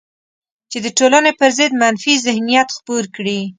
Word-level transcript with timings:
چې 0.71 0.77
د 0.85 0.87
ټولنې 0.97 1.31
پر 1.39 1.49
ضد 1.57 1.71
منفي 1.81 2.13
ذهنیت 2.25 2.69
خپور 2.77 3.03
کړي 3.15 3.39